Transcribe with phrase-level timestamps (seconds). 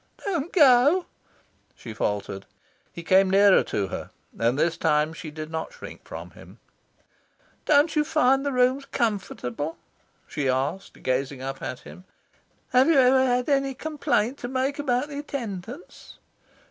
[0.25, 1.05] "Don't go,"
[1.75, 2.47] she faltered.
[2.91, 6.57] He came nearer to her, and this time she did not shrink from him.
[7.65, 9.77] "Don't you find the rooms comfortable?"
[10.27, 12.05] she asked, gazing up at him.
[12.69, 16.17] "Have you ever had any complaint to make about the attendance?"